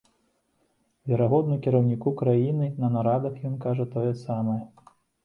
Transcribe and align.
Верагодна, 1.11 1.57
кіраўніку 1.65 2.13
краіны 2.21 2.71
на 2.85 2.89
нарадах 2.97 3.37
ён 3.51 3.55
кажа 3.67 3.87
тое 3.93 4.11
самае. 4.25 4.57